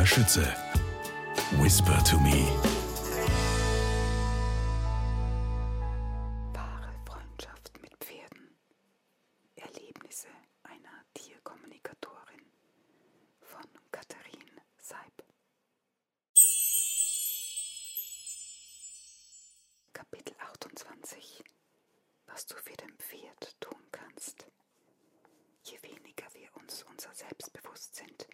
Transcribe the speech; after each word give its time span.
Maria 0.00 0.06
Schütze. 0.06 0.56
Whisper 1.58 2.02
to 2.04 2.18
me. 2.20 2.46
Wahre 6.54 6.90
Freundschaft 7.04 7.70
mit 7.82 7.92
Pferden. 8.02 8.56
Erlebnisse 9.56 10.28
einer 10.62 11.04
Tierkommunikatorin 11.12 12.46
von 13.42 13.66
Katharin 13.92 14.60
Seib. 14.78 15.22
Kapitel 19.92 20.34
28 20.54 21.44
Was 22.26 22.46
du 22.46 22.56
für 22.56 22.76
dein 22.78 22.96
Pferd 22.96 23.60
tun 23.60 23.84
kannst. 23.92 24.46
Je 25.64 25.78
weniger 25.82 26.24
wir 26.32 26.48
uns 26.56 26.84
unser 26.84 27.12
selbst 27.12 27.52
bewusst 27.52 27.96
sind, 27.96 28.26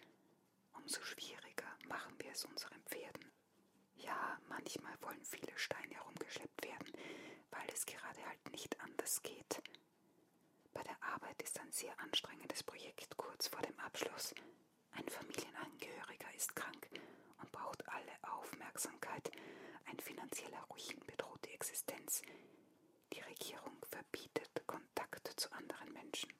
umso 0.71 1.01
schwieriger 1.01 1.46
machen 1.87 2.13
wir 2.19 2.31
es 2.31 2.45
unseren 2.45 2.81
Pferden. 2.83 3.31
Ja, 3.95 4.39
manchmal 4.47 4.93
wollen 5.01 5.23
viele 5.23 5.57
Steine 5.57 5.95
herumgeschleppt 5.95 6.63
werden, 6.63 6.91
weil 7.51 7.67
es 7.73 7.85
gerade 7.85 8.25
halt 8.25 8.51
nicht 8.51 8.79
anders 8.81 9.21
geht. 9.23 9.61
Bei 10.73 10.83
der 10.83 11.01
Arbeit 11.01 11.41
ist 11.41 11.59
ein 11.59 11.71
sehr 11.71 11.97
anstrengendes 11.99 12.63
Projekt 12.63 13.17
kurz 13.17 13.47
vor 13.47 13.61
dem 13.61 13.79
Abschluss. 13.79 14.33
Ein 14.91 15.07
Familienangehöriger 15.09 16.33
ist 16.35 16.55
krank 16.55 16.89
und 17.41 17.51
braucht 17.51 17.87
alle 17.89 18.11
Aufmerksamkeit. 18.33 19.31
Ein 19.85 19.99
finanzieller 19.99 20.61
Ruin 20.69 20.99
bedroht 21.05 21.45
die 21.45 21.53
Existenz. 21.53 22.21
Die 23.13 23.21
Regierung 23.21 23.77
verbietet 23.89 24.49
Kontakt 24.67 25.27
zu 25.39 25.51
anderen 25.51 25.91
Menschen. 25.93 26.31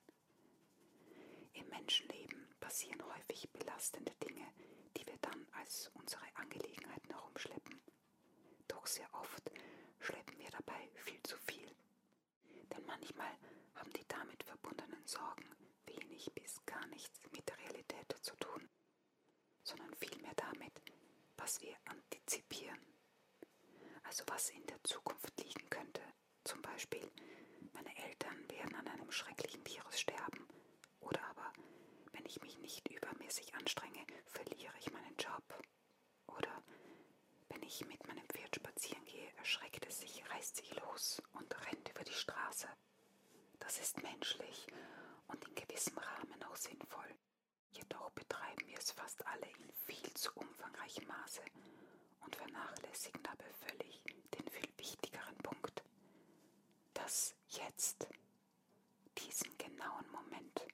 Im 1.54 1.68
Menschenleben 1.68 2.48
passieren 2.60 3.02
häufig 3.14 3.50
belastende 3.52 4.12
als 5.78 5.90
unsere 5.94 6.24
Angelegenheiten 6.34 7.10
herumschleppen. 7.10 7.80
Doch 8.66 8.84
sehr 8.84 9.08
oft 9.14 9.48
schleppen 10.00 10.36
wir 10.38 10.50
dabei 10.50 10.90
viel 11.04 11.22
zu 11.22 11.36
viel. 11.36 11.72
Denn 12.72 12.84
manchmal 12.84 13.30
haben 13.76 13.92
die 13.92 14.06
damit 14.08 14.42
verbundenen 14.42 15.06
Sorgen 15.06 15.46
wenig 15.86 16.32
bis 16.34 16.56
gar 16.66 16.84
nichts 16.88 17.20
mit 17.30 17.48
der 17.48 17.56
Realität 17.58 18.12
zu 18.22 18.34
tun, 18.36 18.68
sondern 19.62 19.94
vielmehr 19.94 20.34
damit, 20.34 20.82
was 21.36 21.60
wir 21.60 21.76
antizipieren. 21.84 22.80
Also 24.02 24.24
was 24.26 24.50
in 24.50 24.66
der 24.66 24.82
Zukunft 24.82 25.32
liegen 25.40 25.70
könnte. 25.70 26.02
Zum 26.42 26.60
Beispiel, 26.60 27.08
meine 27.72 27.96
Eltern 27.96 28.50
werden 28.50 28.74
an 28.74 28.88
einem 28.88 29.12
schrecklichen 29.12 29.64
Virus 29.64 30.00
sterben 30.00 30.48
oder 30.98 31.22
aber, 31.28 31.52
wenn 32.12 32.26
ich 32.26 32.40
mich 32.42 32.58
nicht 32.58 32.88
übermäßig 33.28 33.54
anstrenge, 33.54 34.06
verliere 34.26 34.72
ich 34.80 34.90
meinen 34.90 35.14
Job. 35.18 35.44
Oder 36.28 36.62
wenn 37.50 37.62
ich 37.62 37.84
mit 37.86 38.06
meinem 38.06 38.26
Pferd 38.26 38.56
spazieren 38.56 39.04
gehe, 39.04 39.30
erschreckt 39.36 39.84
es 39.86 40.00
sich, 40.00 40.22
reißt 40.30 40.56
sich 40.56 40.74
los 40.76 41.22
und 41.32 41.54
rennt 41.66 41.90
über 41.90 42.04
die 42.04 42.12
Straße. 42.12 42.68
Das 43.58 43.78
ist 43.80 44.02
menschlich 44.02 44.66
und 45.26 45.44
in 45.46 45.54
gewissem 45.54 45.98
Rahmen 45.98 46.42
auch 46.44 46.56
sinnvoll. 46.56 47.14
Jedoch 47.72 48.10
betreiben 48.12 48.66
wir 48.66 48.78
es 48.78 48.92
fast 48.92 49.26
alle 49.26 49.46
in 49.58 49.70
viel 49.84 50.14
zu 50.14 50.32
umfangreichem 50.34 51.06
Maße 51.06 51.42
und 52.20 52.34
vernachlässigen 52.34 53.22
dabei 53.22 53.52
völlig 53.66 54.02
den 54.38 54.48
viel 54.48 54.72
wichtigeren 54.78 55.36
Punkt. 55.38 55.82
Das 56.94 57.34
Jetzt, 57.48 58.08
diesen 59.18 59.56
genauen 59.58 60.10
Moment. 60.12 60.66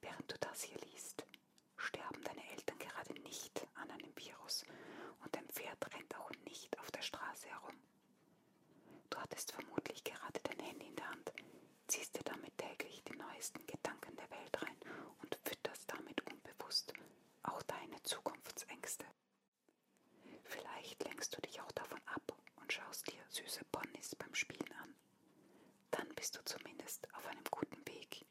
Während 0.00 0.30
du 0.30 0.38
das 0.38 0.62
hier 0.62 0.78
liest, 0.92 1.24
sterben 1.76 2.22
deine 2.22 2.48
Eltern 2.52 2.78
gerade 2.78 3.12
nicht 3.22 3.66
an 3.74 3.90
einem 3.90 4.16
Virus 4.16 4.64
und 5.24 5.34
dein 5.34 5.48
Pferd 5.48 5.92
rennt 5.94 6.16
auch 6.16 6.30
nicht 6.44 6.78
auf 6.78 6.90
der 6.90 7.02
Straße 7.02 7.48
herum. 7.48 7.76
Du 9.10 9.18
hattest 9.18 9.52
vermutlich 9.52 10.04
gerade 10.04 10.40
dein 10.44 10.58
Handy 10.60 10.86
in 10.86 10.96
der 10.96 11.08
Hand, 11.10 11.32
ziehst 11.88 12.16
dir 12.16 12.22
damit 12.24 12.56
täglich 12.58 13.02
die 13.04 13.16
neuesten 13.16 13.66
Gedanken 13.66 14.16
der 14.16 14.30
Welt 14.30 14.62
rein 14.62 14.76
und 15.22 15.38
fütterst 15.44 15.84
damit 15.90 16.20
unbewusst 16.30 16.92
auch 17.42 17.62
deine 17.62 18.02
Zukunftsängste. 18.02 19.06
Vielleicht 20.44 21.02
lenkst 21.04 21.36
du 21.36 21.40
dich 21.40 21.60
auch 21.60 21.72
davon 21.72 22.00
ab 22.06 22.32
und 22.56 22.72
süße 23.56 23.64
Ponys 23.72 24.14
beim 24.16 24.34
Spielen 24.34 24.72
an. 24.82 24.94
Dann 25.90 26.14
bist 26.14 26.36
du 26.36 26.44
zumindest 26.44 27.08
auf 27.14 27.26
einem 27.26 27.44
guten 27.50 27.86
Weg. 27.86 28.26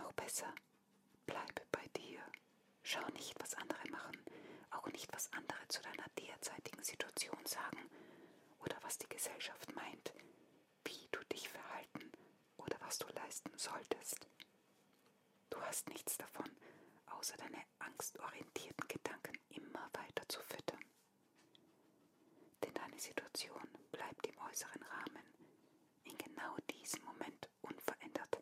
Noch 0.00 0.12
besser, 0.14 0.52
bleibe 1.26 1.62
bei 1.70 1.86
dir. 1.96 2.20
Schau 2.82 3.06
nicht, 3.10 3.34
was 3.38 3.54
andere 3.54 3.88
machen, 3.90 4.16
auch 4.70 4.86
nicht, 4.88 5.12
was 5.12 5.32
andere 5.32 5.68
zu 5.68 5.80
deiner 5.82 6.08
derzeitigen 6.18 6.82
Situation 6.82 7.38
sagen 7.46 7.88
oder 8.58 8.76
was 8.82 8.98
die 8.98 9.08
Gesellschaft 9.08 9.72
meint, 9.76 10.12
wie 10.84 11.08
du 11.12 11.20
dich 11.32 11.48
verhalten 11.48 12.10
oder 12.56 12.76
was 12.80 12.98
du 12.98 13.06
leisten 13.14 13.52
solltest. 13.56 14.26
Du 15.50 15.60
hast 15.60 15.88
nichts 15.88 16.18
davon, 16.18 16.50
außer 17.06 17.36
deine 17.36 17.62
angstorientierten 17.78 18.88
Gedanken 18.88 19.38
immer 19.50 19.88
weiter 19.92 20.28
zu 20.28 20.40
füttern. 20.40 20.84
Denn 22.64 22.74
deine 22.74 22.98
Situation 22.98 23.83
bleibt 24.04 24.26
im 24.26 24.38
äußeren 24.38 24.82
Rahmen 24.82 25.24
in 26.04 26.18
genau 26.18 26.56
diesem 26.70 27.02
Moment 27.04 27.48
unverändert. 27.62 28.38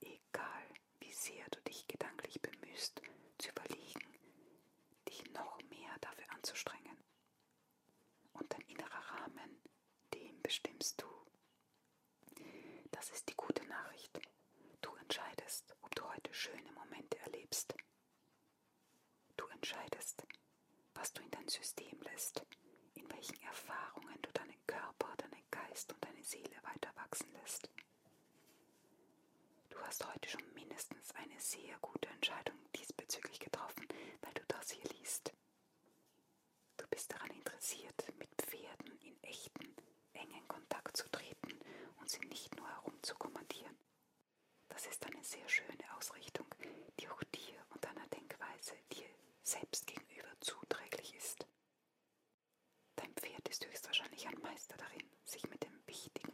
Egal 0.00 0.62
wie 1.00 1.12
sehr 1.12 1.44
du 1.50 1.60
dich 1.62 1.88
gedanklich 1.88 2.40
bemühst, 2.40 3.00
zu 3.38 3.50
überlegen, 3.50 4.00
dich 5.08 5.24
noch 5.32 5.58
mehr 5.68 5.90
dafür 6.00 6.30
anzustrengen. 6.30 6.96
Und 8.34 8.52
dein 8.52 8.60
innerer 8.62 9.10
Rahmen, 9.18 9.60
den 10.14 10.40
bestimmst 10.42 11.02
du. 11.02 11.06
Das 12.92 13.10
ist 13.10 13.28
die 13.28 13.36
gute 13.36 13.64
Nachricht. 13.66 14.20
Du 14.80 14.94
entscheidest, 14.96 15.74
ob 15.82 15.94
du 15.96 16.04
heute 16.08 16.32
schöne 16.32 16.70
Momente 16.72 17.18
erlebst. 17.18 17.74
Du 19.36 19.46
entscheidest, 19.46 20.24
was 20.94 21.12
du 21.12 21.22
in 21.22 21.30
dein 21.30 21.48
System 21.48 22.00
lässt, 22.02 22.44
in 22.94 23.10
welchen 23.10 23.40
Erfahrungen 23.42 24.20
du 24.22 24.30
deinen 24.32 24.66
Körper, 24.66 25.14
deinen 25.16 25.42
Geist 25.50 25.92
und 25.92 26.04
deine 26.04 26.22
Seele 26.22 26.56
weiter 26.62 26.90
wachsen 27.16 27.32
lässt. 27.32 27.70
Du 29.70 29.78
hast 29.80 30.06
heute 30.06 30.28
schon 30.28 30.54
mindestens 30.54 31.14
eine 31.14 31.40
sehr 31.40 31.78
gute 31.80 32.08
Entscheidung 32.10 32.56
diesbezüglich 32.74 33.38
getroffen, 33.40 33.86
weil 34.20 34.34
du 34.34 34.42
das 34.48 34.70
hier 34.70 34.84
liest. 34.98 35.32
Du 36.76 36.86
bist 36.88 37.10
daran 37.12 37.30
interessiert, 37.30 38.04
mit 38.18 38.28
Pferden 38.42 38.98
in 39.00 39.16
echten, 39.22 39.74
engen 40.12 40.46
Kontakt 40.48 40.96
zu 40.96 41.08
treten 41.10 41.58
und 41.96 42.10
sie 42.10 42.20
nicht 42.26 42.54
nur 42.56 42.68
herumzukommandieren. 42.68 43.78
Das 44.68 44.86
ist 44.86 45.06
eine 45.06 45.24
sehr 45.24 45.48
schöne 45.48 45.96
Ausrichtung, 45.96 46.46
die 47.00 47.08
auch 47.08 47.22
dir 47.34 47.64
und 47.70 47.82
deiner 47.82 48.06
Denkweise 48.08 48.74
dir 48.92 49.08
selbst 49.42 49.86
gegenüber 49.86 50.28
zuträglich 50.40 51.14
ist. 51.14 51.46
Dein 52.96 53.12
Pferd 53.14 53.48
ist 53.48 53.64
höchstwahrscheinlich 53.66 54.26
ein 54.26 54.38
Meister 54.42 54.76
darin, 54.76 55.08
sich 55.24 55.48
mit 55.48 55.62
den 55.62 55.86
wichtigen 55.86 56.25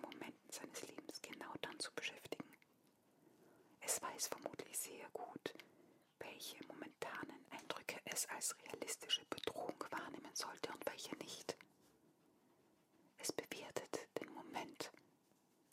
Dann 1.63 1.79
zu 1.81 1.91
beschäftigen. 1.95 2.45
Es 3.81 4.01
weiß 4.03 4.29
vermutlich 4.29 4.79
sehr 4.79 5.09
gut, 5.11 5.55
welche 6.19 6.63
momentanen 6.67 7.45
Eindrücke 7.51 7.99
es 8.05 8.27
als 8.29 8.55
realistische 8.65 9.25
Bedrohung 9.27 9.83
wahrnehmen 9.91 10.35
sollte 10.35 10.71
und 10.73 10.85
welche 10.87 11.17
nicht. 11.17 11.57
Es 13.19 13.33
bewertet 13.33 14.09
den 14.21 14.29
Moment, 14.35 14.91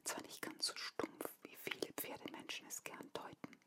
zwar 0.04 0.22
nicht 0.24 0.42
ganz 0.42 0.68
so 0.68 0.76
stumpf, 0.76 1.38
wie 1.44 1.56
viele 1.56 1.92
Pferdemenschen 1.94 2.68
es 2.68 2.84
gern 2.84 3.12
deuten, 3.14 3.58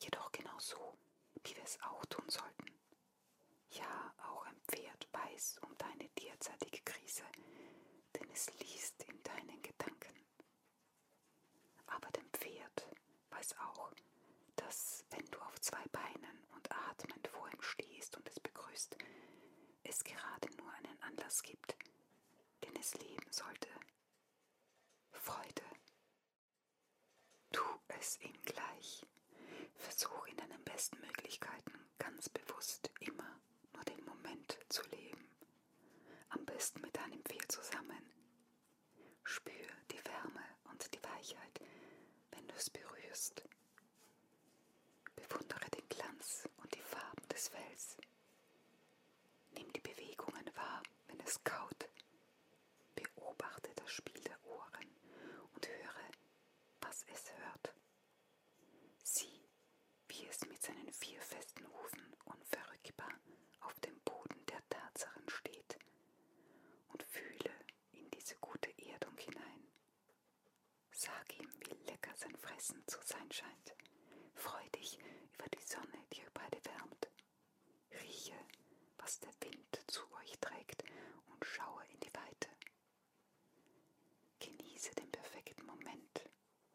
jedoch 0.00 0.32
genau 0.32 0.58
so, 0.58 0.96
wie 1.42 1.54
wir 1.56 1.62
es 1.64 1.80
auch 1.82 2.04
tun 2.06 2.28
sollten. 2.28 2.66
Ja, 3.70 4.14
auch 4.18 4.44
ein 4.46 4.60
Pferd 4.68 5.08
weiß 5.12 5.58
um 5.62 5.76
deine 5.78 6.08
derzeitige 6.10 6.80
Krise, 6.82 7.24
denn 8.14 8.28
es 8.30 8.50
liest 8.60 9.02
in 9.04 9.22
deinen 9.22 9.62
Gedanken. 9.62 10.14
Aber 11.86 12.08
dein 12.12 12.28
Pferd 12.30 12.88
weiß 13.36 13.56
auch, 13.58 13.90
dass 14.56 15.04
wenn 15.10 15.24
du 15.26 15.38
auf 15.40 15.60
zwei 15.60 15.82
Beinen 15.92 16.44
und 16.54 16.70
atmend 16.70 17.26
vor 17.28 17.48
ihm 17.52 17.62
stehst 17.62 18.16
und 18.16 18.28
es 18.28 18.40
begrüßt, 18.40 18.96
es 19.84 20.04
gerade 20.04 20.48
nur 20.56 20.70
einen 20.72 21.02
Anlass 21.02 21.42
gibt, 21.42 21.76
den 22.64 22.76
es 22.76 22.94
leben 22.94 23.30
sollte. 23.30 23.68
Freude. 25.12 25.62
Tu 27.52 27.62
es 27.98 28.18
ihm 28.20 28.34
gleich. 28.44 29.04
Versuch 29.76 30.26
in 30.26 30.36
deinen 30.36 30.62
besten 30.64 30.98
Möglichkeiten 31.00 31.72
ganz 31.98 32.28
bewusst 32.28 32.90
immer 33.00 33.40
nur 33.72 33.84
den 33.84 34.04
Moment 34.04 34.58
zu 34.68 34.82
leben. 34.90 35.28
Am 36.30 36.44
besten 36.46 36.80
mit 36.80 36.96
deinem 36.96 37.22
Pferd 37.24 37.50
zusammen. 37.50 38.02
Spür 39.24 39.66
die 39.90 40.04
Wärme 40.04 40.44
und 40.70 40.92
die 40.94 41.02
Weichheit, 41.02 41.60
wenn 42.32 42.46
du 42.48 42.54
es 42.54 42.70
berührst. 42.70 43.42
Bewundere 45.16 45.70
den 45.70 45.88
Glanz 45.88 46.48
und 46.58 46.74
die 46.74 46.82
Farben 46.82 47.28
des 47.28 47.48
Fells. 47.48 47.96
Nimm 49.52 49.72
die 49.72 49.80
Bewegungen 49.80 50.50
wahr, 50.54 50.82
kaut. 51.42 51.88
Beobachte 52.94 53.70
das 53.76 53.90
Spiel 53.90 54.20
der 54.22 54.38
Ohren 54.44 54.88
und 55.54 55.68
höre, 55.68 56.10
was 56.80 57.04
es 57.12 57.32
hört. 57.38 57.74
Sieh, 59.02 59.48
wie 60.08 60.26
es 60.26 60.44
mit 60.46 60.62
seinen 60.62 60.92
vier 60.92 61.20
festen 61.20 61.66
Hufen 61.66 62.16
unverrückbar 62.24 63.12
auf 63.60 63.78
dem 63.80 63.98
Boden 64.00 64.44
der 64.46 64.62
Tatsachen 64.68 65.28
steht 65.28 65.78
und 66.88 67.02
fühle 67.02 67.50
in 67.92 68.10
diese 68.10 68.36
gute 68.36 68.70
Erdung 68.90 69.16
hinein. 69.18 69.68
Sag 70.92 71.38
ihm, 71.38 71.50
wie 71.60 71.74
lecker 71.90 72.14
sein 72.16 72.36
Fressen 72.36 72.82
zu 72.86 72.98
sein 73.04 73.30
scheint. 73.32 73.74
Freu 74.34 74.68
dich 74.74 74.98
über 75.34 75.48
die 75.48 75.62
Sonne, 75.66 76.04
die 76.12 76.20
ihr 76.20 76.30
beide 76.32 76.64
wärmt. 76.64 77.08
Rieche, 78.02 78.38
was 78.98 79.20
der 79.20 79.32
Wind 79.40 79.82
zu 79.86 80.00
euch 80.14 80.38
trägt 80.40 80.84
schaue 81.44 81.84
in 81.90 82.00
die 82.00 82.14
Weite. 82.14 82.48
Genieße 84.40 84.94
den 84.94 85.10
perfekten 85.10 85.66
Moment 85.66 86.28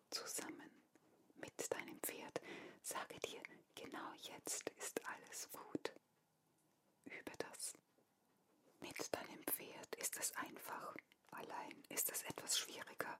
zusammen 0.09 0.71
mit 1.35 1.71
deinem 1.71 1.99
Pferd. 2.01 2.41
Sage 2.81 3.19
dir, 3.19 3.41
genau 3.75 4.13
jetzt 4.21 4.69
ist 4.77 5.01
alles 5.05 5.49
gut. 5.51 5.91
Übe 7.05 7.31
das. 7.37 7.73
Mit 8.79 9.13
deinem 9.13 9.43
Pferd 9.43 9.95
ist 9.95 10.17
es 10.17 10.31
einfach, 10.35 10.95
allein 11.31 11.83
ist 11.89 12.11
es 12.11 12.23
etwas 12.23 12.57
schwieriger. 12.57 13.19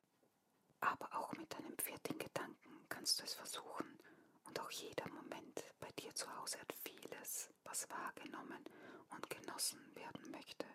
Aber 0.81 1.13
auch 1.13 1.33
mit 1.33 1.53
deinem 1.53 1.77
Pferd 1.77 2.07
in 2.07 2.17
Gedanken 2.19 2.85
kannst 2.89 3.19
du 3.19 3.23
es 3.23 3.33
versuchen 3.33 3.99
und 4.45 4.59
auch 4.59 4.71
jeder 4.71 5.07
Moment 5.09 5.63
bei 5.79 5.91
dir 5.93 6.13
zu 6.15 6.33
Hause 6.37 6.59
hat 6.59 6.73
vieles, 6.83 7.49
was 7.63 7.89
wahrgenommen 7.89 8.63
und 9.09 9.29
genossen 9.29 9.95
werden 9.95 10.31
möchte. 10.31 10.65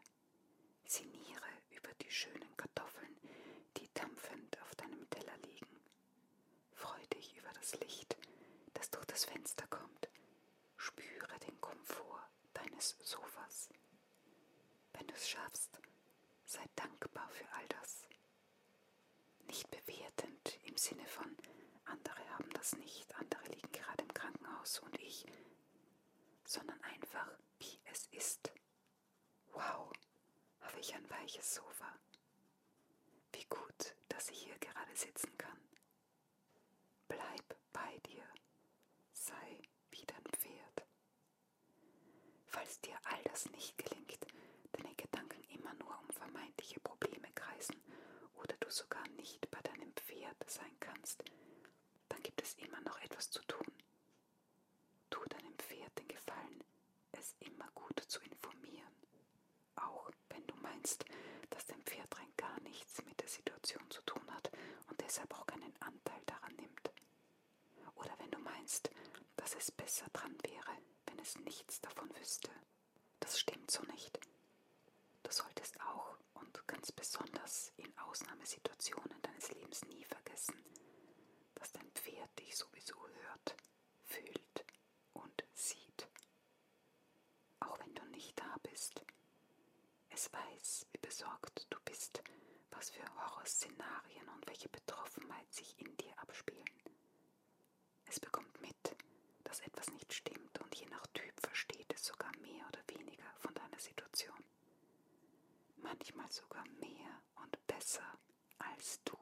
Sinniere 0.94 1.50
über 1.70 1.92
die 1.94 2.10
schönen 2.12 2.56
Kartoffeln, 2.56 3.18
die 3.76 3.92
dampfend 3.94 4.62
auf 4.62 4.76
deinem 4.76 5.10
Teller 5.10 5.36
liegen. 5.38 5.80
Freu 6.70 7.04
dich 7.12 7.36
über 7.36 7.50
das 7.54 7.74
Licht, 7.80 8.16
das 8.74 8.90
durch 8.90 9.04
das 9.06 9.24
Fenster 9.24 9.66
kommt. 9.66 10.08
Spüre 10.76 11.36
den 11.40 11.60
Komfort 11.60 12.22
deines 12.52 12.96
Sofas. 13.02 13.70
Wenn 14.92 15.08
du 15.08 15.14
es 15.14 15.28
schaffst, 15.28 15.80
sei 16.46 16.64
dankbar 16.76 17.28
für 17.30 17.50
all 17.54 17.66
das. 17.80 18.06
Nicht 19.48 19.68
bewertend 19.72 20.60
im 20.62 20.76
Sinne 20.76 21.06
von, 21.08 21.36
andere 21.86 22.28
haben 22.36 22.50
das 22.50 22.76
nicht, 22.76 23.12
andere 23.16 23.42
liegen 23.48 23.72
gerade 23.72 24.04
im 24.04 24.14
Krankenhaus 24.14 24.78
und 24.78 24.96
ich, 25.00 25.26
sondern 26.44 26.80
einfach, 26.84 27.36
wie 27.58 27.80
es 27.86 28.06
ist. 28.12 28.52
Wow, 29.52 29.90
habe 30.60 30.80
ich 30.80 30.94
ein 30.94 31.08
weiches 31.24 31.54
Sofa. 31.54 31.86
Wie 33.32 33.44
gut, 33.48 33.96
dass 34.08 34.28
ich 34.28 34.42
hier 34.42 34.58
gerade 34.58 34.94
sitzen 34.94 35.32
kann. 35.38 35.58
Bleib 37.08 37.56
bei 37.72 37.98
dir, 38.06 38.24
sei 39.14 39.62
wie 39.90 40.04
dein 40.04 40.24
Pferd. 40.36 40.86
Falls 42.46 42.78
dir 42.82 42.98
all 43.04 43.22
das 43.22 43.48
nicht 43.52 43.78
gelingt, 43.78 44.26
deine 44.72 44.94
Gedanken 44.96 45.42
immer 45.44 45.72
nur 45.74 45.98
um 46.00 46.10
vermeintliche 46.10 46.80
Probleme 46.80 47.32
kreisen 47.34 47.80
oder 48.34 48.54
du 48.60 48.70
sogar 48.70 49.06
nicht 49.16 49.50
bei 49.50 49.60
deinem 49.62 49.94
Pferd 49.94 50.36
sein 50.46 50.76
kannst, 50.78 51.24
dann 52.10 52.22
gibt 52.22 52.42
es 52.42 52.52
immer 52.56 52.82
noch 52.82 53.00
etwas 53.00 53.30
zu 53.30 53.40
tun. 53.46 53.72
Tu 55.08 55.24
deinem 55.30 55.56
Pferd 55.58 55.98
den 55.98 56.08
Gefallen, 56.08 56.62
es 57.12 57.34
immer 57.40 57.70
gut 57.74 57.98
zu 58.08 58.20
informieren, 58.20 58.92
auch 59.76 60.10
wenn 60.28 60.46
du 60.46 60.54
meinst, 60.56 61.04
dass 61.50 61.66
dein 61.66 61.82
Pferd 61.82 62.16
rein 62.18 62.32
gar 62.36 62.60
nichts 62.60 63.02
mit 63.04 63.20
der 63.20 63.28
Situation 63.28 63.88
zu 63.90 64.02
tun 64.02 64.22
hat 64.34 64.50
und 64.88 65.00
deshalb 65.14 65.32
auch 65.38 65.46
keinen 65.46 65.72
Anteil 65.80 66.20
daran 66.26 66.56
nimmt. 66.56 66.90
Oder 67.94 68.18
wenn 68.18 68.32
du 68.32 68.38
meinst, 68.40 68.90
dass 69.36 69.54
es 69.54 69.70
besser 69.70 70.06
dran 70.12 70.36
wäre, 70.42 70.76
wenn 71.06 71.20
es 71.20 71.38
nichts 71.38 71.80
davon 71.80 72.10
wüsste. 72.16 72.50
Das 73.20 73.38
stimmt 73.38 73.70
so 73.70 73.84
nicht. 73.84 74.18
Du 75.22 75.30
solltest 75.30 75.80
auch 75.82 76.18
und 76.34 76.66
ganz 76.66 76.90
besonders 76.90 77.72
in 77.76 77.96
Ausnahmesituationen 77.98 79.22
deines 79.22 79.52
Lebens 79.52 79.84
nie 79.84 80.04
vergessen, 80.04 80.56
dass 81.54 81.70
dein 81.70 81.88
Pferd 81.92 82.36
dich 82.40 82.56
sowieso 82.56 82.96
hört, 83.06 83.54
fühlt 84.06 84.64
und 85.12 85.44
sieht. 85.52 86.08
Auch 87.60 87.78
wenn 87.78 87.94
du 87.94 88.04
nicht 88.06 88.36
da 88.40 88.56
bist. 88.64 89.00
Es 90.10 90.32
weiß, 90.32 90.86
wie 90.92 90.98
besorgt 90.98 91.66
du 91.70 91.78
bist, 91.84 92.20
was 92.70 92.90
für 92.90 93.04
Horrorszenarien 93.16 94.28
und 94.28 94.46
welche 94.46 94.68
Betroffenheit 94.68 95.52
sich 95.52 95.78
in 95.78 95.96
dir 95.96 96.18
abspielen. 96.18 96.64
Es 98.14 98.20
bekommt 98.20 98.60
mit, 98.60 98.94
dass 99.42 99.58
etwas 99.62 99.90
nicht 99.90 100.12
stimmt 100.12 100.60
und 100.60 100.72
je 100.76 100.86
nach 100.86 101.04
Typ 101.08 101.34
versteht 101.40 101.92
es 101.92 102.04
sogar 102.04 102.30
mehr 102.36 102.64
oder 102.68 102.80
weniger 102.96 103.26
von 103.40 103.52
deiner 103.54 103.80
Situation. 103.80 104.38
Manchmal 105.78 106.30
sogar 106.30 106.64
mehr 106.78 107.22
und 107.34 107.66
besser 107.66 108.06
als 108.58 109.00
du. 109.04 109.18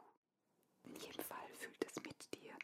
In 0.83 0.94
jedem 0.97 1.25
Fall 1.25 1.49
fühlt 1.55 1.83
es 1.87 1.97
mit 2.03 2.35
dir 2.35 2.55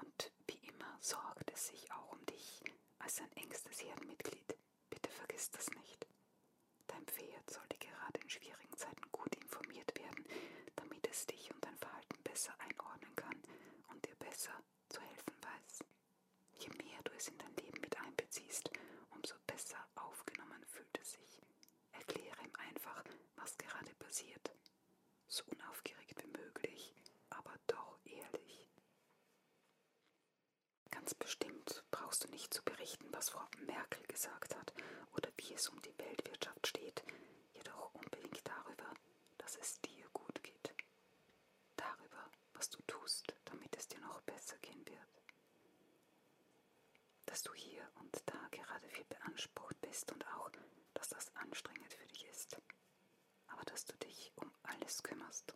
und 0.00 0.32
wie 0.46 0.66
immer 0.68 0.96
sorgt 1.00 1.50
es 1.52 1.66
sich 1.66 1.92
auch 1.92 2.12
um 2.12 2.24
dich 2.24 2.62
als 3.00 3.20
ein 3.20 3.32
engstes 3.32 3.82
Herdenmitglied. 3.82 4.56
Bitte 4.88 5.10
vergiss 5.10 5.50
das 5.50 5.68
nicht. 5.68 6.06
Dein 6.86 7.04
Pferd 7.06 7.50
sollte 7.50 7.76
gerade 7.76 8.20
in 8.22 8.30
schwierigen 8.30 8.74
Zeiten 8.78 9.02
gut 9.12 9.34
informiert 9.36 9.92
werden, 9.98 10.24
damit 10.76 11.06
es 11.10 11.26
dich 11.26 11.52
und 11.52 11.62
dein 11.62 11.76
Verhalten 11.76 12.22
besser 12.22 12.54
einordnen 12.58 13.14
kann 13.16 13.42
und 13.88 14.02
dir 14.06 14.14
besser 14.16 14.54
zu 14.88 15.00
helfen 15.00 15.34
weiß. 15.42 15.78
Je 16.58 16.68
mehr 16.82 17.02
du 17.04 17.12
es 17.12 17.28
in 17.28 17.38
dein 17.38 17.54
Leben 17.56 17.80
mit 17.80 17.98
einbeziehst, 18.00 18.70
umso 19.10 19.34
besser 19.46 19.78
aufgenommen 19.96 20.64
fühlt 20.66 20.98
es 21.00 21.12
sich. 21.12 21.40
Erkläre 21.92 22.42
ihm 22.44 22.52
einfach, 22.68 23.02
was 23.36 23.56
gerade 23.58 23.94
passiert. 23.96 24.50
So 25.26 25.44
unaufgeregt 25.46 26.22
wie 26.22 26.38
möglich, 26.38 26.94
aber 27.30 27.54
doch 27.66 27.98
ehrlich. 28.04 28.70
Ganz 30.90 31.14
bestimmt 31.14 31.84
brauchst 31.90 32.24
du 32.24 32.28
nicht 32.28 32.52
zu 32.54 32.62
berichten, 32.64 33.06
was 33.12 33.23
Frau 33.34 33.48
Merkel 33.66 34.06
gesagt 34.06 34.54
hat 34.54 34.72
oder 35.16 35.28
wie 35.38 35.54
es 35.54 35.68
um 35.68 35.82
die 35.82 35.98
Weltwirtschaft 35.98 36.68
steht, 36.68 37.02
jedoch 37.52 37.92
unbedingt 37.92 38.40
darüber, 38.46 38.94
dass 39.38 39.56
es 39.56 39.80
dir 39.80 40.06
gut 40.12 40.40
geht. 40.44 40.72
Darüber, 41.74 42.30
was 42.52 42.70
du 42.70 42.80
tust, 42.86 43.34
damit 43.46 43.76
es 43.76 43.88
dir 43.88 43.98
noch 43.98 44.20
besser 44.20 44.56
gehen 44.58 44.86
wird. 44.86 45.22
Dass 47.26 47.42
du 47.42 47.52
hier 47.54 47.82
und 47.96 48.22
da 48.24 48.38
gerade 48.52 48.88
viel 48.88 49.04
beansprucht 49.06 49.80
bist 49.80 50.12
und 50.12 50.24
auch, 50.28 50.50
dass 50.92 51.08
das 51.08 51.34
anstrengend 51.34 51.92
für 51.92 52.06
dich 52.06 52.24
ist. 52.26 52.56
Aber 53.48 53.64
dass 53.64 53.84
du 53.84 53.96
dich 53.96 54.30
um 54.36 54.54
alles 54.62 55.02
kümmerst 55.02 55.52